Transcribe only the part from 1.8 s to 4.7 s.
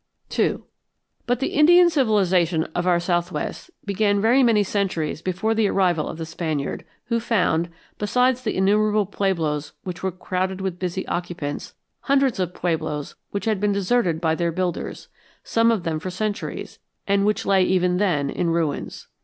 civilization of our southwest began very many